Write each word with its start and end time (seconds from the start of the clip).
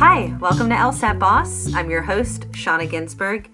Hi, 0.00 0.36
welcome 0.40 0.68
to 0.68 0.74
LSAT 0.74 1.20
Boss. 1.20 1.72
I'm 1.74 1.90
your 1.90 2.02
host, 2.02 2.50
Shauna 2.50 2.90
Ginsberg. 2.90 3.48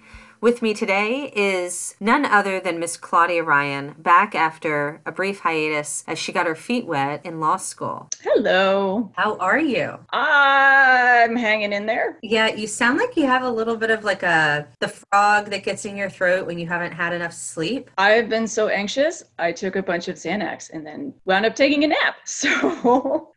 With 0.45 0.61
me 0.61 0.75
today 0.75 1.33
is 1.35 1.95
none 2.01 2.27
other 2.27 2.61
than 2.61 2.79
Miss 2.79 2.99
Claudia 2.99 3.43
Ryan, 3.43 3.95
back 3.97 4.35
after 4.35 5.01
a 5.07 5.11
brief 5.11 5.39
hiatus 5.39 6.05
as 6.07 6.19
she 6.19 6.33
got 6.33 6.47
her 6.47 6.55
feet 6.55 6.85
wet 6.85 7.25
in 7.25 7.41
law 7.41 7.57
school. 7.57 8.11
Hello. 8.23 9.11
How 9.17 9.39
are 9.39 9.59
you? 9.59 9.99
I'm 10.11 11.35
hanging 11.35 11.73
in 11.73 11.87
there. 11.87 12.19
Yeah, 12.23 12.49
you 12.49 12.67
sound 12.67 12.99
like 12.99 13.17
you 13.17 13.25
have 13.25 13.43
a 13.43 13.51
little 13.51 13.79
bit 13.79 13.89
of 13.91 14.05
like 14.05 14.23
a 14.23 14.69
the 14.81 14.89
frog 14.89 15.49
that 15.49 15.65
gets 15.65 15.87
in 15.87 15.97
your 15.97 16.11
throat 16.11 16.47
when 16.47 16.59
you 16.59 16.67
haven't 16.67 16.93
had 16.93 17.15
enough 17.15 17.33
sleep. 17.33 17.91
I've 17.97 18.29
been 18.29 18.47
so 18.47 18.69
anxious. 18.69 19.25
I 19.39 19.51
took 19.51 19.77
a 19.77 19.83
bunch 19.83 20.09
of 20.09 20.17
Xanax 20.17 20.69
and 20.75 20.85
then 20.85 21.15
wound 21.25 21.47
up 21.47 21.57
taking 21.57 21.85
a 21.85 21.87
nap. 21.87 22.17
So 22.27 23.33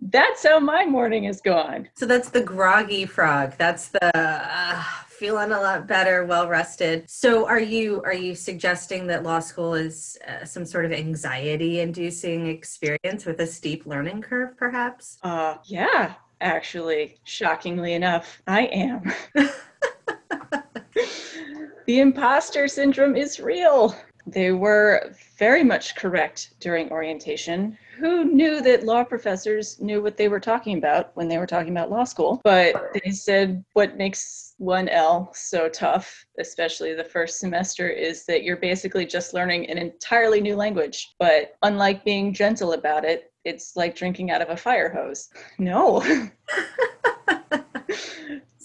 that's 0.00 0.46
how 0.46 0.60
my 0.60 0.84
morning 0.84 1.24
is 1.24 1.40
gone. 1.40 1.88
So 1.94 2.06
that's 2.06 2.30
the 2.30 2.42
groggy 2.42 3.06
frog. 3.06 3.54
That's 3.58 3.88
the 3.88 4.16
uh, 4.16 4.84
feeling 5.22 5.52
a 5.52 5.60
lot 5.60 5.86
better, 5.86 6.24
well 6.24 6.48
rested. 6.48 7.08
So 7.08 7.46
are 7.46 7.60
you 7.60 8.02
are 8.02 8.12
you 8.12 8.34
suggesting 8.34 9.06
that 9.06 9.22
law 9.22 9.38
school 9.38 9.74
is 9.74 10.18
uh, 10.26 10.44
some 10.44 10.66
sort 10.66 10.84
of 10.84 10.90
anxiety 10.90 11.78
inducing 11.78 12.48
experience 12.48 13.24
with 13.24 13.38
a 13.38 13.46
steep 13.46 13.86
learning 13.86 14.22
curve 14.22 14.56
perhaps? 14.56 15.18
Uh 15.22 15.58
yeah, 15.64 16.14
actually, 16.40 17.20
shockingly 17.22 17.92
enough, 17.92 18.42
I 18.48 18.62
am. 18.62 19.12
the 21.86 22.00
imposter 22.00 22.66
syndrome 22.66 23.14
is 23.14 23.38
real. 23.38 23.94
They 24.26 24.52
were 24.52 25.14
very 25.38 25.64
much 25.64 25.96
correct 25.96 26.54
during 26.60 26.90
orientation 26.90 27.76
who 28.02 28.24
knew 28.24 28.60
that 28.62 28.84
law 28.84 29.04
professors 29.04 29.80
knew 29.80 30.02
what 30.02 30.16
they 30.16 30.28
were 30.28 30.40
talking 30.40 30.76
about 30.76 31.14
when 31.14 31.28
they 31.28 31.38
were 31.38 31.46
talking 31.46 31.70
about 31.70 31.88
law 31.88 32.02
school? 32.02 32.40
But 32.42 32.74
they 33.04 33.12
said 33.12 33.64
what 33.74 33.96
makes 33.96 34.54
1L 34.60 35.34
so 35.36 35.68
tough, 35.68 36.26
especially 36.38 36.94
the 36.94 37.04
first 37.04 37.38
semester, 37.38 37.88
is 37.88 38.24
that 38.26 38.42
you're 38.42 38.56
basically 38.56 39.06
just 39.06 39.34
learning 39.34 39.70
an 39.70 39.78
entirely 39.78 40.40
new 40.40 40.56
language. 40.56 41.14
But 41.20 41.54
unlike 41.62 42.04
being 42.04 42.34
gentle 42.34 42.72
about 42.72 43.04
it, 43.04 43.32
it's 43.44 43.76
like 43.76 43.94
drinking 43.94 44.32
out 44.32 44.42
of 44.42 44.50
a 44.50 44.56
fire 44.56 44.88
hose. 44.88 45.28
No. 45.58 46.02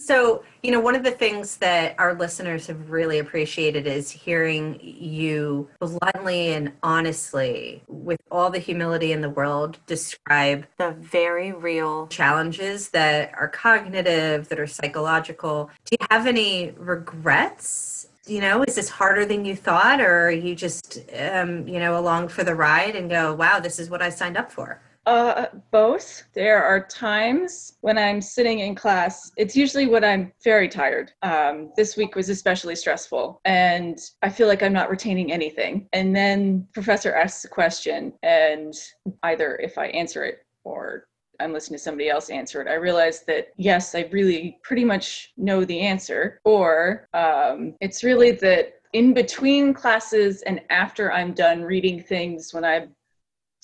So, 0.07 0.41
you 0.63 0.72
know, 0.72 0.79
one 0.79 0.95
of 0.95 1.03
the 1.03 1.12
things 1.12 1.57
that 1.57 1.94
our 2.00 2.13
listeners 2.13 2.68
have 2.68 2.90
really 2.90 3.19
appreciated 3.19 3.88
is 3.88 4.09
hearing 4.09 4.79
you 4.81 5.68
bluntly 5.81 6.53
and 6.53 6.72
honestly, 6.81 7.84
with 7.90 8.22
all 8.31 8.50
the 8.50 8.57
humility 8.57 9.12
in 9.12 9.19
the 9.19 9.29
world, 9.29 9.79
describe 9.85 10.66
the 10.78 10.91
very 10.91 11.51
real 11.51 12.07
challenges 12.07 12.88
that 12.91 13.34
are 13.38 13.50
cognitive, 13.50 14.47
that 14.47 14.62
are 14.62 14.66
psychological. 14.66 15.69
Do 15.84 15.97
you 16.00 16.07
have 16.09 16.25
any 16.25 16.72
regrets? 16.78 18.07
You 18.25 18.39
know, 18.39 18.63
is 18.63 18.75
this 18.75 18.88
harder 18.88 19.25
than 19.25 19.44
you 19.44 19.57
thought, 19.57 20.00
or 20.00 20.31
you 20.31 20.56
just, 20.56 21.00
um, 21.19 21.68
you 21.68 21.79
know, 21.79 22.00
along 22.00 22.29
for 22.29 22.45
the 22.45 22.56
ride 22.56 22.95
and 22.95 23.09
go, 23.09 23.34
wow, 23.34 23.59
this 23.59 23.78
is 23.78 23.89
what 23.89 24.01
I 24.01 24.09
signed 24.09 24.38
up 24.38 24.53
for? 24.53 24.79
Uh, 25.07 25.47
both. 25.72 26.23
There 26.34 26.62
are 26.62 26.85
times 26.85 27.78
when 27.79 27.97
I'm 27.97 28.19
sitting 28.19 28.59
in 28.59 28.75
class. 28.75 29.31
It's 29.38 29.56
usually 29.56 29.88
when 29.88 30.03
I'm 30.03 30.34
very 30.44 30.68
tired. 30.68 31.13
Um, 31.22 31.72
this 31.78 31.95
week 31.95 32.13
was 32.13 32.28
especially 32.28 32.75
stressful, 32.75 33.40
and 33.45 33.97
I 34.22 34.28
feel 34.28 34.47
like 34.47 34.62
I'm 34.62 34.73
not 34.73 34.90
retaining 34.90 35.31
anything. 35.31 35.88
And 35.94 36.13
then 36.13 36.68
professor 36.73 37.16
asks 37.16 37.45
a 37.45 37.47
question, 37.47 38.12
and 38.22 38.73
either 39.23 39.56
if 39.63 39.78
I 39.78 39.85
answer 39.88 40.25
it 40.25 40.40
or 40.66 41.07
I'm 41.39 41.53
listening 41.53 41.78
to 41.78 41.84
somebody 41.84 42.09
else 42.09 42.29
answer 42.29 42.62
it, 42.62 42.68
I 42.68 42.74
realize 42.74 43.22
that 43.28 43.53
yes, 43.56 43.95
I 43.95 44.09
really 44.12 44.59
pretty 44.62 44.84
much 44.84 45.31
know 45.38 45.63
the 45.63 45.79
answer, 45.79 46.41
or 46.44 47.07
um, 47.13 47.75
it's 47.79 48.03
really 48.03 48.31
that 48.31 48.74
in 48.91 49.13
between 49.13 49.74
classes 49.74 50.41
and 50.41 50.59
after 50.69 51.13
I'm 51.13 51.34
done 51.34 51.62
reading 51.62 52.01
things 52.01 52.53
when 52.53 52.66
I'm 52.66 52.89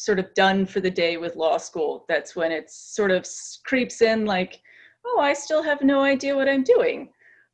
sort 0.03 0.19
of 0.19 0.33
done 0.33 0.65
for 0.65 0.81
the 0.81 0.91
day 0.91 1.15
with 1.15 1.37
law 1.37 1.57
school. 1.57 2.03
That's 2.09 2.35
when 2.35 2.51
it 2.51 2.69
sort 2.69 3.11
of 3.11 3.25
creeps 3.65 4.01
in 4.01 4.25
like, 4.25 4.61
oh, 5.05 5.19
I 5.21 5.33
still 5.33 5.63
have 5.63 5.81
no 5.81 6.01
idea 6.01 6.35
what 6.35 6.49
I'm 6.49 6.63
doing. 6.63 7.09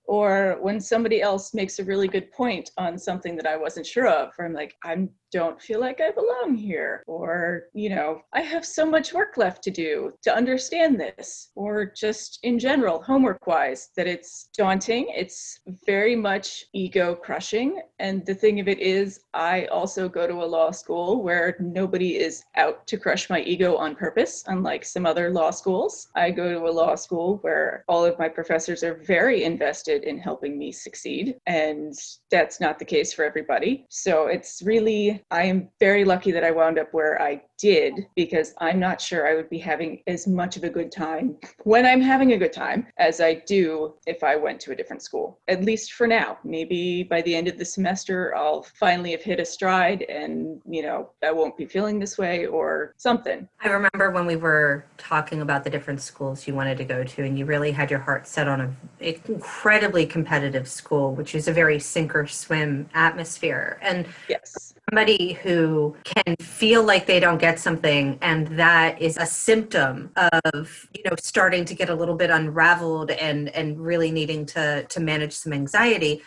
Or 0.05 0.57
when 0.59 0.79
somebody 0.79 1.21
else 1.21 1.53
makes 1.53 1.77
a 1.77 1.83
really 1.83 2.07
good 2.07 2.31
point 2.31 2.71
on 2.77 2.97
something 2.97 3.35
that 3.35 3.45
I 3.45 3.55
wasn't 3.55 3.85
sure 3.85 4.07
of, 4.07 4.33
or 4.39 4.45
I'm 4.45 4.53
like, 4.53 4.73
I'm 4.83 5.11
don't 5.31 5.61
feel 5.61 5.79
like 5.79 6.01
I 6.01 6.11
belong 6.11 6.55
here, 6.55 7.03
or, 7.07 7.63
you 7.73 7.89
know, 7.89 8.21
I 8.33 8.41
have 8.41 8.65
so 8.65 8.85
much 8.85 9.13
work 9.13 9.37
left 9.37 9.63
to 9.63 9.71
do 9.71 10.11
to 10.23 10.35
understand 10.35 10.99
this, 10.99 11.51
or 11.55 11.85
just 11.85 12.39
in 12.43 12.59
general, 12.59 13.01
homework 13.01 13.45
wise, 13.47 13.89
that 13.95 14.07
it's 14.07 14.49
daunting. 14.57 15.11
It's 15.15 15.59
very 15.85 16.15
much 16.15 16.65
ego 16.73 17.15
crushing. 17.15 17.81
And 17.99 18.25
the 18.25 18.33
thing 18.33 18.59
of 18.59 18.67
it 18.67 18.79
is, 18.79 19.21
I 19.33 19.65
also 19.65 20.09
go 20.09 20.27
to 20.27 20.43
a 20.43 20.45
law 20.45 20.71
school 20.71 21.21
where 21.21 21.55
nobody 21.59 22.17
is 22.17 22.43
out 22.55 22.87
to 22.87 22.97
crush 22.97 23.29
my 23.29 23.41
ego 23.41 23.75
on 23.75 23.95
purpose, 23.95 24.43
unlike 24.47 24.85
some 24.85 25.05
other 25.05 25.29
law 25.29 25.51
schools. 25.51 26.07
I 26.15 26.31
go 26.31 26.51
to 26.51 26.65
a 26.65 26.71
law 26.71 26.95
school 26.95 27.37
where 27.41 27.83
all 27.87 28.05
of 28.05 28.17
my 28.17 28.29
professors 28.29 28.83
are 28.83 29.01
very 29.05 29.43
invested 29.43 30.03
in 30.03 30.17
helping 30.17 30.57
me 30.57 30.71
succeed, 30.71 31.35
and 31.45 31.93
that's 32.31 32.59
not 32.59 32.79
the 32.79 32.85
case 32.85 33.13
for 33.13 33.23
everybody. 33.23 33.85
So 33.89 34.27
it's 34.27 34.61
really 34.63 35.18
I 35.31 35.43
am 35.43 35.69
very 35.79 36.05
lucky 36.05 36.31
that 36.31 36.43
I 36.43 36.51
wound 36.51 36.79
up 36.79 36.93
where 36.93 37.21
I 37.21 37.41
did 37.57 38.07
because 38.15 38.53
I'm 38.59 38.79
not 38.79 39.01
sure 39.01 39.27
I 39.27 39.35
would 39.35 39.49
be 39.49 39.59
having 39.59 40.01
as 40.07 40.27
much 40.27 40.55
of 40.57 40.63
a 40.63 40.69
good 40.69 40.91
time 40.91 41.37
when 41.63 41.85
I'm 41.85 42.01
having 42.01 42.33
a 42.33 42.37
good 42.37 42.53
time 42.53 42.87
as 42.97 43.19
I 43.19 43.35
do 43.45 43.93
if 44.07 44.23
I 44.23 44.35
went 44.35 44.59
to 44.61 44.71
a 44.71 44.75
different 44.75 45.01
school, 45.01 45.39
at 45.47 45.63
least 45.63 45.93
for 45.93 46.07
now. 46.07 46.37
Maybe 46.43 47.03
by 47.03 47.21
the 47.21 47.35
end 47.35 47.47
of 47.47 47.57
the 47.57 47.65
semester, 47.65 48.35
I'll 48.35 48.63
finally 48.63 49.11
have 49.11 49.21
hit 49.21 49.39
a 49.39 49.45
stride 49.45 50.03
and, 50.03 50.61
you 50.67 50.81
know, 50.81 51.11
I 51.21 51.31
won't 51.31 51.57
be 51.57 51.65
feeling 51.65 51.99
this 51.99 52.17
way 52.17 52.45
or 52.47 52.93
something. 52.97 53.47
I 53.61 53.67
remember 53.69 54.11
when 54.11 54.25
we 54.25 54.37
were 54.37 54.85
talking 54.97 55.41
about 55.41 55.63
the 55.63 55.69
different 55.69 56.01
schools 56.01 56.47
you 56.47 56.55
wanted 56.55 56.77
to 56.77 56.85
go 56.85 57.03
to, 57.03 57.23
and 57.23 57.37
you 57.37 57.45
really 57.45 57.71
had 57.71 57.91
your 57.91 57.99
heart 57.99 58.27
set 58.27 58.47
on 58.47 58.61
an 58.61 58.77
incredibly 58.99 60.05
competitive 60.05 60.67
school, 60.67 61.13
which 61.13 61.35
is 61.35 61.47
a 61.47 61.53
very 61.53 61.79
sink 61.79 62.15
or 62.15 62.25
swim 62.25 62.89
atmosphere. 62.93 63.77
And 63.81 64.07
yes 64.29 64.68
somebody 64.89 65.33
who 65.33 65.95
can 66.03 66.35
feel 66.37 66.83
like 66.83 67.05
they 67.05 67.19
don't 67.19 67.39
get 67.39 67.59
something 67.59 68.17
and 68.21 68.47
that 68.47 69.01
is 69.01 69.17
a 69.17 69.25
symptom 69.25 70.11
of 70.15 70.87
you 70.93 71.03
know 71.05 71.15
starting 71.19 71.65
to 71.65 71.73
get 71.73 71.89
a 71.89 71.95
little 71.95 72.15
bit 72.15 72.29
unraveled 72.29 73.11
and 73.11 73.49
and 73.49 73.79
really 73.79 74.11
needing 74.11 74.45
to 74.45 74.83
to 74.89 74.99
manage 74.99 75.33
some 75.33 75.53
anxiety. 75.53 76.21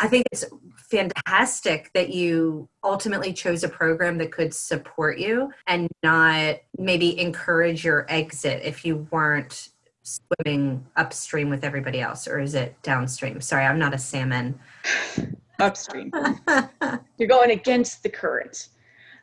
I 0.00 0.06
think 0.08 0.26
it's 0.30 0.44
fantastic 0.76 1.90
that 1.94 2.10
you 2.10 2.68
ultimately 2.84 3.32
chose 3.32 3.64
a 3.64 3.68
program 3.68 4.18
that 4.18 4.30
could 4.30 4.54
support 4.54 5.18
you 5.18 5.52
and 5.66 5.88
not 6.04 6.58
maybe 6.78 7.18
encourage 7.20 7.84
your 7.84 8.06
exit 8.08 8.62
if 8.64 8.84
you 8.84 9.08
weren't 9.10 9.70
swimming 10.04 10.86
upstream 10.96 11.50
with 11.50 11.64
everybody 11.64 12.00
else 12.00 12.28
or 12.28 12.38
is 12.38 12.54
it 12.54 12.80
downstream? 12.82 13.40
Sorry 13.40 13.64
i'm 13.64 13.78
not 13.78 13.94
a 13.94 13.98
salmon 13.98 14.58
upstream 15.58 16.12
you're 17.18 17.28
going 17.28 17.50
against 17.50 18.02
the 18.02 18.08
current 18.08 18.68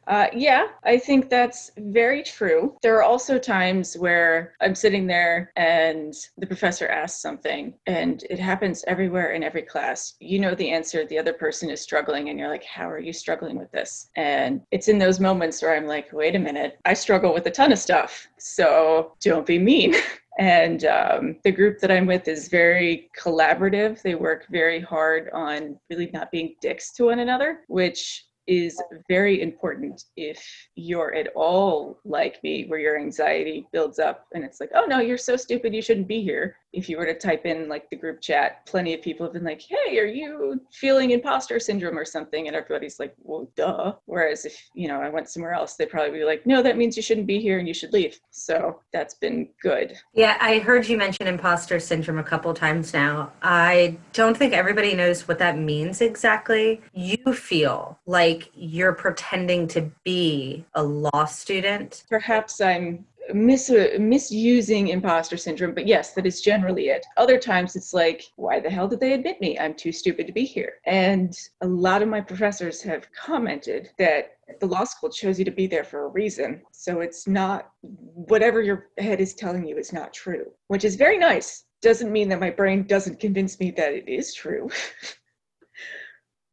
uh, 0.08 0.28
yeah, 0.34 0.68
I 0.84 0.98
think 0.98 1.30
that's 1.30 1.72
very 1.78 2.22
true. 2.22 2.78
There 2.82 2.96
are 2.96 3.04
also 3.04 3.40
times 3.40 3.98
where 3.98 4.54
I'm 4.62 4.76
sitting 4.76 5.08
there 5.08 5.52
and 5.56 6.14
the 6.38 6.46
professor 6.46 6.88
asks 6.88 7.22
something, 7.22 7.74
and 7.88 8.24
it 8.30 8.40
happens 8.40 8.84
everywhere 8.88 9.32
in 9.32 9.44
every 9.44 9.64
class. 9.64 10.16
You 10.20 10.40
know 10.40 10.54
the 10.54 10.70
answer, 10.70 11.06
the 11.06 11.18
other 11.18 11.34
person 11.34 11.70
is 11.70 11.82
struggling, 11.82 12.30
and 12.30 12.38
you're 12.38 12.50
like, 12.50 12.64
How 12.64 12.90
are 12.90 13.00
you 13.00 13.14
struggling 13.14 13.58
with 13.58 13.72
this? 13.72 14.10
And 14.16 14.62
it's 14.72 14.88
in 14.88 15.00
those 15.00 15.20
moments 15.20 15.62
where 15.62 15.76
I'm 15.76 15.88
like, 15.88 16.12
Wait 16.14 16.36
a 16.36 16.40
minute, 16.40 16.78
I 16.86 16.94
struggle 16.94 17.34
with 17.34 17.48
a 17.48 17.52
ton 17.52 17.72
of 17.72 17.80
stuff. 17.80 18.28
So 18.38 19.14
don't 19.22 19.46
be 19.46 19.60
mean. 19.60 19.96
And 20.38 20.84
um, 20.86 21.38
the 21.44 21.52
group 21.52 21.80
that 21.80 21.92
I'm 21.92 22.06
with 22.06 22.28
is 22.28 22.50
very 22.50 23.10
collaborative. 23.18 24.02
They 24.02 24.16
work 24.16 24.48
very 24.50 24.82
hard 24.82 25.30
on 25.34 25.80
really 25.90 26.10
not 26.12 26.32
being 26.32 26.56
dicks 26.62 26.92
to 26.94 27.06
one 27.06 27.20
another, 27.20 27.60
which 27.68 28.26
is 28.48 28.82
very 29.08 29.42
important 29.42 30.06
if 30.16 30.44
you're 30.76 31.14
at 31.14 31.30
all 31.36 32.00
like 32.06 32.42
me, 32.44 32.66
where 32.68 32.80
your 32.80 32.98
anxiety 32.98 33.68
builds 33.72 34.00
up 34.00 34.28
and 34.34 34.44
it's 34.44 34.60
like, 34.60 34.72
oh 34.76 34.86
no, 34.86 35.00
you're 35.00 35.18
so 35.18 35.36
stupid, 35.36 35.74
you 35.74 35.82
shouldn't 35.82 36.08
be 36.08 36.22
here. 36.22 36.58
If 36.74 36.90
you 36.90 36.98
were 36.98 37.06
to 37.06 37.18
type 37.18 37.46
in 37.46 37.70
like 37.70 37.90
the 37.90 37.96
group 37.96 38.20
chat, 38.20 38.66
plenty 38.66 38.94
of 38.94 39.02
people 39.02 39.26
have 39.26 39.32
been 39.32 39.46
like, 39.46 39.62
hey, 39.62 39.98
are 39.98 40.06
you 40.06 40.60
feeling 40.74 41.12
imposter 41.12 41.58
syndrome 41.58 41.98
or 41.98 42.04
something? 42.04 42.48
And 42.48 42.56
everybody's 42.56 43.00
like, 43.00 43.16
well, 43.20 43.50
duh. 43.56 43.94
Whereas 44.06 44.44
if, 44.44 44.62
you 44.74 44.90
know, 44.90 45.02
I 45.02 45.08
went 45.08 45.30
somewhere 45.30 45.54
else, 45.54 45.76
they'd 45.76 45.90
probably 45.90 46.20
be 46.20 46.26
like, 46.26 46.46
no, 46.46 46.62
that 46.62 46.76
means 46.76 46.98
you 46.98 47.04
shouldn't 47.04 47.28
be 47.28 47.40
here 47.40 47.60
and 47.60 47.68
you 47.68 47.74
should 47.74 47.94
leave. 47.94 48.20
So 48.32 48.82
that's 48.92 49.14
been 49.14 49.48
good. 49.62 49.96
Yeah, 50.14 50.38
I 50.42 50.60
heard 50.60 50.88
you 50.90 50.98
mention 50.98 51.28
imposter 51.28 51.80
syndrome 51.80 52.20
a 52.20 52.24
couple 52.24 52.54
times 52.54 52.94
now. 52.94 53.32
I 53.42 53.98
don't 54.12 54.36
think 54.36 54.54
everybody 54.54 54.96
knows 54.96 55.30
what 55.30 55.40
that 55.40 55.58
means 55.58 56.02
exactly. 56.02 56.82
You 56.94 57.34
feel 57.34 57.98
like 58.06 58.35
like 58.36 58.52
you're 58.56 58.94
pretending 58.94 59.68
to 59.70 59.90
be 60.04 60.66
a 60.76 60.84
law 60.84 61.26
student. 61.26 62.04
Perhaps 62.10 62.62
I'm 62.62 63.06
mis- 63.34 63.72
misusing 64.00 64.90
imposter 64.90 65.38
syndrome, 65.38 65.74
but 65.74 65.88
yes, 65.88 66.14
that 66.14 66.26
is 66.26 66.42
generally 66.42 66.88
it. 66.90 67.06
Other 67.18 67.38
times 67.38 67.76
it's 67.76 67.94
like, 67.94 68.24
why 68.36 68.60
the 68.60 68.70
hell 68.70 68.88
did 68.88 69.00
they 69.00 69.14
admit 69.14 69.42
me? 69.42 69.58
I'm 69.58 69.74
too 69.74 69.92
stupid 69.92 70.28
to 70.28 70.34
be 70.34 70.46
here. 70.46 70.74
And 70.86 71.38
a 71.62 71.68
lot 71.68 72.02
of 72.02 72.10
my 72.10 72.22
professors 72.22 72.82
have 72.84 73.08
commented 73.14 73.90
that 73.98 74.38
the 74.60 74.68
law 74.68 74.84
school 74.84 75.10
chose 75.10 75.40
you 75.40 75.46
to 75.46 75.52
be 75.52 75.68
there 75.68 75.84
for 75.84 76.06
a 76.06 76.10
reason. 76.10 76.62
So 76.72 77.02
it's 77.02 77.28
not 77.28 77.72
whatever 77.82 78.62
your 78.62 78.90
head 78.98 79.20
is 79.20 79.34
telling 79.34 79.66
you 79.66 79.78
is 79.78 79.92
not 79.94 80.14
true, 80.14 80.46
which 80.68 80.86
is 80.86 80.96
very 80.96 81.18
nice. 81.18 81.66
Doesn't 81.82 82.12
mean 82.12 82.30
that 82.30 82.40
my 82.40 82.50
brain 82.50 82.84
doesn't 82.84 83.20
convince 83.20 83.60
me 83.60 83.72
that 83.72 83.94
it 83.94 84.08
is 84.08 84.34
true. 84.34 84.70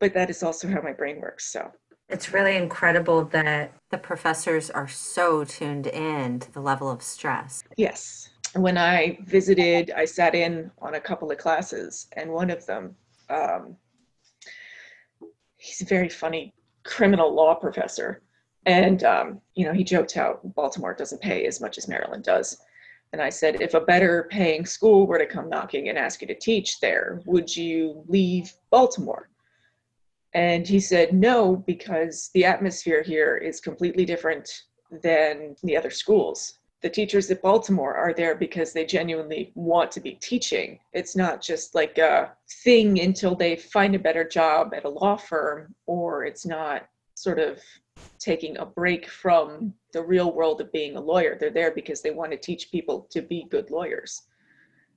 but 0.02 0.12
that 0.14 0.28
is 0.28 0.42
also 0.42 0.66
how 0.66 0.82
my 0.82 0.92
brain 0.92 1.20
works. 1.20 1.52
So 1.52 1.70
it's 2.08 2.32
really 2.32 2.56
incredible 2.56 3.24
that 3.26 3.72
the 3.90 3.98
professors 3.98 4.68
are 4.68 4.88
so 4.88 5.44
tuned 5.44 5.86
in 5.86 6.40
to 6.40 6.52
the 6.52 6.60
level 6.60 6.90
of 6.90 7.04
stress. 7.04 7.62
Yes. 7.76 8.28
When 8.54 8.76
I 8.76 9.18
visited, 9.26 9.92
I 9.92 10.04
sat 10.04 10.34
in 10.34 10.72
on 10.80 10.96
a 10.96 11.00
couple 11.00 11.30
of 11.30 11.38
classes, 11.38 12.08
and 12.16 12.32
one 12.32 12.50
of 12.50 12.66
them, 12.66 12.96
um, 13.30 13.76
he's 15.56 15.80
a 15.82 15.84
very 15.84 16.08
funny 16.08 16.52
criminal 16.82 17.32
law 17.32 17.54
professor. 17.54 18.22
And, 18.66 19.04
um, 19.04 19.40
you 19.54 19.64
know, 19.64 19.72
he 19.72 19.84
joked 19.84 20.12
how 20.14 20.40
Baltimore 20.56 20.94
doesn't 20.94 21.22
pay 21.22 21.46
as 21.46 21.60
much 21.60 21.78
as 21.78 21.86
Maryland 21.86 22.24
does. 22.24 22.58
And 23.12 23.22
I 23.22 23.28
said, 23.28 23.60
if 23.60 23.74
a 23.74 23.80
better 23.80 24.26
paying 24.32 24.66
school 24.66 25.06
were 25.06 25.18
to 25.18 25.26
come 25.26 25.48
knocking 25.48 25.90
and 25.90 25.96
ask 25.96 26.20
you 26.22 26.26
to 26.26 26.34
teach 26.34 26.80
there, 26.80 27.20
would 27.24 27.54
you 27.54 28.02
leave 28.08 28.52
Baltimore? 28.70 29.28
And 30.34 30.66
he 30.66 30.80
said, 30.80 31.12
no, 31.12 31.56
because 31.56 32.30
the 32.34 32.44
atmosphere 32.44 33.02
here 33.02 33.36
is 33.36 33.60
completely 33.60 34.04
different 34.04 34.48
than 35.02 35.56
the 35.62 35.76
other 35.76 35.90
schools. 35.90 36.58
The 36.80 36.90
teachers 36.90 37.30
at 37.30 37.42
Baltimore 37.42 37.94
are 37.94 38.12
there 38.12 38.34
because 38.34 38.72
they 38.72 38.84
genuinely 38.84 39.52
want 39.54 39.92
to 39.92 40.00
be 40.00 40.14
teaching. 40.14 40.80
It's 40.92 41.14
not 41.14 41.40
just 41.40 41.74
like 41.74 41.98
a 41.98 42.32
thing 42.64 43.00
until 43.00 43.36
they 43.36 43.56
find 43.56 43.94
a 43.94 44.00
better 44.00 44.24
job 44.26 44.74
at 44.74 44.84
a 44.84 44.88
law 44.88 45.16
firm, 45.16 45.74
or 45.86 46.24
it's 46.24 46.44
not 46.44 46.86
sort 47.14 47.38
of 47.38 47.60
taking 48.18 48.56
a 48.56 48.66
break 48.66 49.08
from 49.08 49.72
the 49.92 50.02
real 50.02 50.32
world 50.32 50.60
of 50.60 50.72
being 50.72 50.96
a 50.96 51.00
lawyer. 51.00 51.36
They're 51.38 51.50
there 51.50 51.70
because 51.70 52.02
they 52.02 52.10
want 52.10 52.32
to 52.32 52.38
teach 52.38 52.72
people 52.72 53.06
to 53.10 53.22
be 53.22 53.46
good 53.50 53.70
lawyers. 53.70 54.22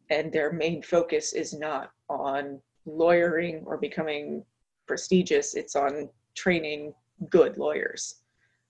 And 0.09 0.31
their 0.31 0.51
main 0.51 0.81
focus 0.81 1.33
is 1.33 1.53
not 1.53 1.91
on 2.09 2.61
lawyering 2.85 3.63
or 3.65 3.77
becoming 3.77 4.43
prestigious, 4.87 5.55
it's 5.55 5.75
on 5.75 6.09
training 6.35 6.93
good 7.29 7.57
lawyers, 7.57 8.21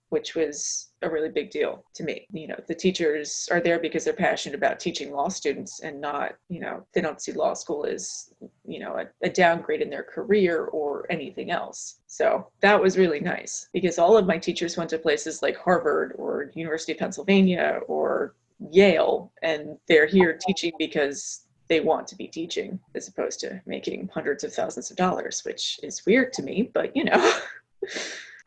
which 0.09 0.35
was 0.35 0.91
a 1.01 1.09
really 1.09 1.29
big 1.29 1.49
deal 1.49 1.83
to 1.95 2.03
me. 2.03 2.27
You 2.31 2.47
know, 2.47 2.59
the 2.67 2.75
teachers 2.75 3.49
are 3.51 3.59
there 3.59 3.79
because 3.79 4.03
they're 4.03 4.13
passionate 4.13 4.55
about 4.55 4.79
teaching 4.79 5.11
law 5.11 5.29
students 5.29 5.81
and 5.81 5.99
not, 5.99 6.35
you 6.49 6.59
know, 6.59 6.85
they 6.93 7.01
don't 7.01 7.21
see 7.21 7.31
law 7.31 7.53
school 7.53 7.85
as, 7.85 8.31
you 8.65 8.79
know, 8.79 8.97
a, 8.97 9.05
a 9.25 9.29
downgrade 9.29 9.81
in 9.81 9.89
their 9.89 10.03
career 10.03 10.65
or 10.65 11.05
anything 11.09 11.51
else. 11.51 11.99
So 12.07 12.47
that 12.61 12.81
was 12.81 12.97
really 12.97 13.19
nice 13.19 13.67
because 13.73 13.99
all 13.99 14.15
of 14.15 14.27
my 14.27 14.37
teachers 14.37 14.77
went 14.77 14.89
to 14.91 14.99
places 14.99 15.41
like 15.41 15.57
Harvard 15.57 16.13
or 16.17 16.51
University 16.53 16.93
of 16.93 16.99
Pennsylvania 16.99 17.79
or 17.87 18.35
Yale, 18.71 19.31
and 19.41 19.77
they're 19.87 20.05
here 20.05 20.37
teaching 20.47 20.71
because 20.79 21.44
they 21.67 21.79
want 21.79 22.07
to 22.07 22.15
be 22.15 22.27
teaching 22.27 22.79
as 22.93 23.07
opposed 23.07 23.39
to 23.41 23.61
making 23.65 24.09
hundreds 24.13 24.43
of 24.43 24.53
thousands 24.53 24.91
of 24.91 24.97
dollars, 24.97 25.41
which 25.43 25.79
is 25.83 26.05
weird 26.05 26.33
to 26.33 26.43
me, 26.43 26.69
but 26.73 26.95
you 26.95 27.03
know. 27.03 27.39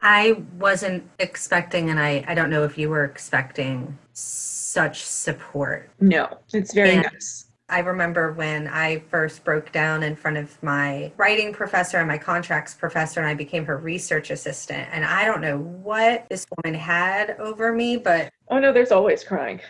I 0.01 0.43
wasn't 0.59 1.09
expecting, 1.19 1.91
and 1.91 1.99
I, 1.99 2.25
I 2.29 2.35
don't 2.35 2.51
know 2.51 2.63
if 2.63 2.79
you 2.79 2.89
were 2.89 3.05
expecting 3.05 3.99
such 4.13 5.03
support. 5.03 5.91
No, 6.01 6.39
it's 6.53 6.73
very 6.73 6.91
and 6.91 7.03
nice. 7.03 7.47
I 7.71 7.81
remember 7.81 8.33
when 8.33 8.67
I 8.69 9.01
first 9.11 9.45
broke 9.45 9.73
down 9.73 10.03
in 10.03 10.17
front 10.17 10.39
of 10.39 10.63
my 10.63 11.13
writing 11.17 11.53
professor 11.53 11.99
and 11.99 12.09
my 12.09 12.17
contracts 12.17 12.75
professor, 12.75 13.21
and 13.21 13.29
I 13.29 13.35
became 13.35 13.65
her 13.67 13.77
research 13.77 14.31
assistant. 14.31 14.89
And 14.93 15.05
I 15.05 15.25
don't 15.27 15.43
know 15.43 15.59
what 15.59 16.27
this 16.31 16.47
woman 16.57 16.79
had 16.79 17.37
over 17.39 17.73
me, 17.73 17.97
but. 17.97 18.31
Oh, 18.49 18.59
no, 18.59 18.73
there's 18.73 18.93
always 18.93 19.23
crying. 19.23 19.61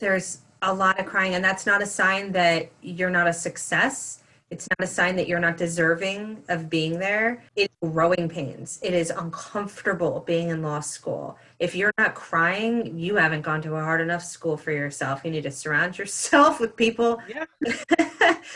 There's 0.00 0.40
a 0.62 0.72
lot 0.72 0.98
of 0.98 1.06
crying 1.06 1.34
and 1.34 1.44
that's 1.44 1.66
not 1.66 1.82
a 1.82 1.86
sign 1.86 2.32
that 2.32 2.70
you're 2.82 3.10
not 3.10 3.28
a 3.28 3.32
success. 3.32 4.22
It's 4.50 4.66
not 4.70 4.82
a 4.82 4.90
sign 4.90 5.14
that 5.16 5.28
you're 5.28 5.40
not 5.40 5.58
deserving 5.58 6.42
of 6.48 6.70
being 6.70 6.98
there. 6.98 7.44
It's 7.54 7.72
growing 7.82 8.30
pains. 8.30 8.78
It 8.82 8.94
is 8.94 9.10
uncomfortable 9.10 10.24
being 10.26 10.48
in 10.48 10.62
law 10.62 10.80
school. 10.80 11.36
If 11.58 11.74
you're 11.74 11.92
not 11.98 12.14
crying 12.14 12.98
you 12.98 13.16
haven't 13.16 13.42
gone 13.42 13.60
to 13.62 13.76
a 13.76 13.80
hard 13.80 14.00
enough 14.00 14.22
school 14.22 14.56
for 14.56 14.72
yourself. 14.72 15.20
You 15.24 15.30
need 15.30 15.42
to 15.42 15.50
surround 15.50 15.98
yourself 15.98 16.60
with 16.60 16.76
people 16.76 17.20
yeah. 17.28 17.44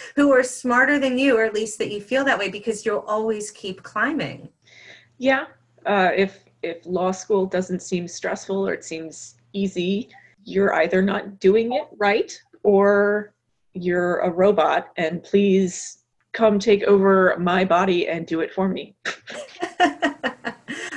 who 0.16 0.32
are 0.32 0.42
smarter 0.42 0.98
than 0.98 1.18
you 1.18 1.36
or 1.36 1.44
at 1.44 1.54
least 1.54 1.78
that 1.78 1.90
you 1.90 2.00
feel 2.00 2.24
that 2.24 2.38
way 2.38 2.48
because 2.48 2.86
you'll 2.86 3.04
always 3.06 3.50
keep 3.50 3.82
climbing. 3.82 4.48
Yeah. 5.18 5.46
Uh, 5.84 6.10
if 6.16 6.44
if 6.62 6.86
law 6.86 7.10
school 7.10 7.44
doesn't 7.44 7.82
seem 7.82 8.08
stressful 8.08 8.68
or 8.68 8.72
it 8.72 8.84
seems 8.84 9.34
easy 9.52 10.08
you're 10.44 10.74
either 10.74 11.02
not 11.02 11.38
doing 11.40 11.72
it 11.72 11.88
right 11.98 12.40
or 12.62 13.34
you're 13.74 14.18
a 14.20 14.30
robot 14.30 14.88
and 14.96 15.22
please 15.22 15.98
come 16.32 16.58
take 16.58 16.82
over 16.84 17.36
my 17.38 17.64
body 17.64 18.08
and 18.08 18.26
do 18.26 18.40
it 18.40 18.52
for 18.52 18.68
me. 18.68 18.94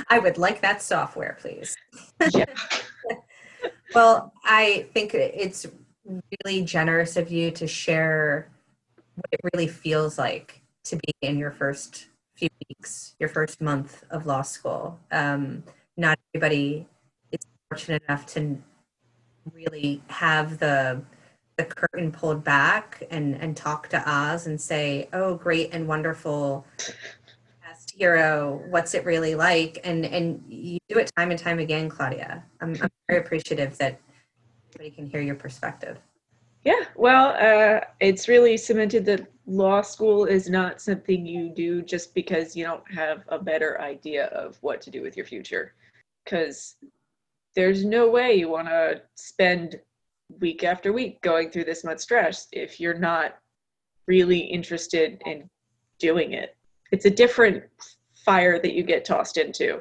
I 0.08 0.18
would 0.18 0.38
like 0.38 0.60
that 0.62 0.82
software, 0.82 1.36
please. 1.40 1.76
yeah. 2.32 2.44
well, 3.94 4.32
I 4.44 4.86
think 4.94 5.14
it's 5.14 5.66
really 6.44 6.62
generous 6.64 7.16
of 7.16 7.30
you 7.30 7.50
to 7.52 7.66
share 7.66 8.50
what 9.16 9.26
it 9.32 9.40
really 9.52 9.68
feels 9.68 10.18
like 10.18 10.62
to 10.84 10.96
be 10.96 11.12
in 11.22 11.36
your 11.36 11.50
first 11.50 12.06
few 12.34 12.48
weeks, 12.68 13.14
your 13.18 13.28
first 13.28 13.60
month 13.60 14.04
of 14.10 14.26
law 14.26 14.42
school. 14.42 14.98
Um, 15.10 15.64
not 15.96 16.18
everybody 16.34 16.86
is 17.32 17.40
fortunate 17.68 18.02
enough 18.08 18.26
to 18.26 18.58
really 19.52 20.02
have 20.08 20.58
the 20.58 21.02
the 21.56 21.64
curtain 21.64 22.12
pulled 22.12 22.44
back 22.44 23.02
and 23.10 23.34
and 23.36 23.56
talk 23.56 23.88
to 23.88 24.10
Oz 24.10 24.46
and 24.46 24.60
say, 24.60 25.08
"Oh, 25.12 25.34
great 25.34 25.70
and 25.72 25.88
wonderful 25.88 26.66
best 27.66 27.92
hero, 27.96 28.62
what's 28.68 28.94
it 28.94 29.04
really 29.04 29.34
like?" 29.34 29.78
And 29.84 30.04
and 30.04 30.42
you 30.48 30.78
do 30.88 30.98
it 30.98 31.10
time 31.16 31.30
and 31.30 31.38
time 31.38 31.58
again, 31.58 31.88
Claudia. 31.88 32.44
I'm, 32.60 32.76
I'm 32.80 32.90
very 33.08 33.20
appreciative 33.20 33.78
that 33.78 33.98
everybody 34.74 34.94
can 34.94 35.06
hear 35.06 35.20
your 35.20 35.36
perspective. 35.36 35.98
Yeah, 36.64 36.84
well, 36.96 37.28
uh, 37.38 37.80
it's 38.00 38.26
really 38.26 38.56
cemented 38.56 39.04
that 39.04 39.26
law 39.46 39.82
school 39.82 40.24
is 40.24 40.50
not 40.50 40.80
something 40.80 41.24
you 41.24 41.48
do 41.48 41.80
just 41.80 42.12
because 42.12 42.56
you 42.56 42.64
don't 42.64 42.82
have 42.92 43.22
a 43.28 43.38
better 43.38 43.80
idea 43.80 44.26
of 44.26 44.58
what 44.62 44.80
to 44.82 44.90
do 44.90 45.00
with 45.00 45.16
your 45.16 45.26
future. 45.26 45.74
Because 46.24 46.74
there's 47.56 47.84
no 47.84 48.08
way 48.08 48.34
you 48.34 48.48
want 48.48 48.68
to 48.68 49.02
spend 49.16 49.80
week 50.40 50.62
after 50.62 50.92
week 50.92 51.20
going 51.22 51.50
through 51.50 51.64
this 51.64 51.84
much 51.84 51.98
stress 51.98 52.46
if 52.52 52.78
you're 52.78 52.98
not 52.98 53.38
really 54.06 54.38
interested 54.38 55.20
in 55.26 55.48
doing 55.98 56.34
it. 56.34 56.54
It's 56.92 57.06
a 57.06 57.10
different 57.10 57.64
fire 58.24 58.60
that 58.60 58.74
you 58.74 58.82
get 58.82 59.04
tossed 59.04 59.38
into. 59.38 59.80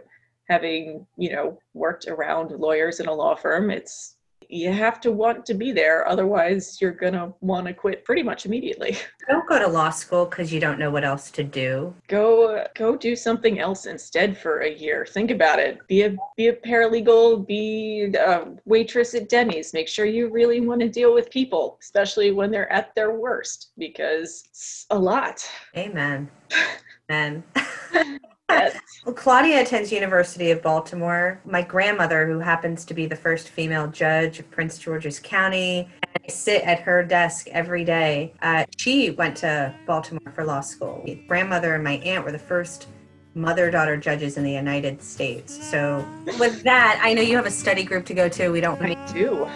Having, 0.49 1.05
you 1.17 1.31
know, 1.31 1.59
worked 1.73 2.07
around 2.07 2.51
lawyers 2.51 2.99
in 2.99 3.07
a 3.07 3.13
law 3.13 3.35
firm, 3.35 3.69
it's 3.69 4.15
you 4.49 4.71
have 4.71 4.99
to 5.01 5.11
want 5.11 5.45
to 5.45 5.53
be 5.53 5.71
there 5.71 6.07
otherwise 6.07 6.79
you're 6.81 6.91
going 6.91 7.13
to 7.13 7.33
want 7.41 7.67
to 7.67 7.73
quit 7.73 8.03
pretty 8.05 8.23
much 8.23 8.45
immediately. 8.45 8.97
Don't 9.29 9.47
go 9.47 9.59
to 9.59 9.67
law 9.67 9.89
school 9.89 10.25
because 10.25 10.53
you 10.53 10.59
don't 10.59 10.77
know 10.77 10.91
what 10.91 11.03
else 11.03 11.31
to 11.31 11.43
do. 11.43 11.93
Go 12.07 12.65
go 12.75 12.95
do 12.95 13.15
something 13.15 13.59
else 13.59 13.87
instead 13.87 14.37
for 14.37 14.59
a 14.59 14.71
year. 14.71 15.05
Think 15.05 15.31
about 15.31 15.57
it. 15.57 15.79
Be 15.87 16.03
a 16.03 16.15
be 16.37 16.47
a 16.47 16.53
paralegal 16.53 17.47
be 17.47 18.13
a 18.17 18.45
waitress 18.65 19.15
at 19.15 19.29
denny's. 19.29 19.73
Make 19.73 19.87
sure 19.87 20.05
you 20.05 20.29
really 20.29 20.61
want 20.61 20.81
to 20.81 20.89
deal 20.89 21.13
with 21.13 21.31
people 21.31 21.77
especially 21.81 22.31
when 22.31 22.51
they're 22.51 22.71
at 22.71 22.93
their 22.95 23.11
worst 23.11 23.71
because 23.77 24.43
it's 24.49 24.85
a 24.91 24.97
lot. 24.97 25.47
Amen. 25.75 26.29
Amen 27.09 27.43
well, 28.49 29.13
Claudia 29.13 29.61
attends 29.61 29.91
University 29.91 30.51
of 30.51 30.61
Baltimore. 30.61 31.41
My 31.45 31.61
grandmother, 31.61 32.27
who 32.27 32.39
happens 32.39 32.85
to 32.85 32.93
be 32.93 33.05
the 33.05 33.15
first 33.15 33.49
female 33.49 33.87
judge 33.87 34.39
of 34.39 34.49
Prince 34.51 34.77
George's 34.77 35.19
County, 35.19 35.89
I 36.03 36.31
sit 36.31 36.63
at 36.63 36.79
her 36.81 37.03
desk 37.03 37.47
every 37.49 37.83
day. 37.83 38.33
Uh, 38.41 38.65
she 38.77 39.11
went 39.11 39.37
to 39.37 39.73
Baltimore 39.85 40.31
for 40.33 40.43
law 40.43 40.61
school. 40.61 41.03
My 41.05 41.13
grandmother 41.27 41.75
and 41.75 41.83
my 41.83 41.97
aunt 41.97 42.25
were 42.25 42.31
the 42.31 42.39
first 42.39 42.87
mother-daughter 43.35 43.97
judges 43.97 44.37
in 44.37 44.43
the 44.43 44.51
United 44.51 45.01
States. 45.01 45.69
So, 45.69 46.05
with 46.39 46.63
that, 46.63 46.99
I 47.03 47.13
know 47.13 47.21
you 47.21 47.35
have 47.35 47.45
a 47.45 47.51
study 47.51 47.83
group 47.83 48.05
to 48.05 48.13
go 48.13 48.29
to. 48.29 48.49
We 48.49 48.61
don't. 48.61 48.81
I 48.81 48.93
do. 49.11 49.47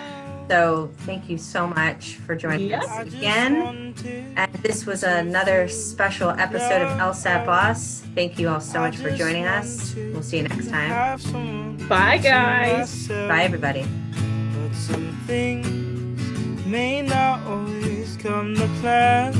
So 0.49 0.89
thank 1.05 1.29
you 1.29 1.37
so 1.37 1.67
much 1.67 2.15
for 2.15 2.35
joining 2.35 2.69
yep. 2.69 2.81
us 2.81 3.01
again. 3.01 3.93
And 4.35 4.51
this 4.63 4.83
was 4.83 5.03
another 5.03 5.67
special 5.67 6.31
episode 6.31 6.81
of 6.81 6.97
LSAT 6.97 7.45
Boss. 7.45 8.01
Thank 8.15 8.39
you 8.39 8.49
all 8.49 8.59
so 8.59 8.79
much 8.79 8.97
for 8.97 9.11
joining 9.11 9.45
us. 9.45 9.93
We'll 9.93 10.23
see 10.23 10.37
you 10.37 10.47
next 10.47 10.69
time. 10.71 11.77
Bye, 11.87 12.17
guys. 12.17 13.07
Bye, 13.07 13.43
everybody. 13.43 13.83
But 13.83 14.73
some 14.73 15.15
things 15.27 16.65
may 16.65 17.03
not 17.03 17.45
always 17.45 18.17
come 18.17 18.55
to 18.55 18.67
plan. 18.81 19.33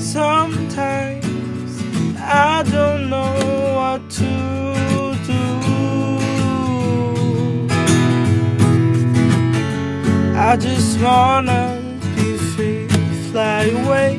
Sometimes 0.00 1.26
I 2.22 2.62
don't 2.62 3.10
know 3.10 3.34
what 3.76 4.10
to 4.12 4.65
Just 10.58 11.00
wanna 11.00 11.78
be 12.16 12.36
free, 12.38 12.88
fly 13.30 13.64
away, 13.64 14.18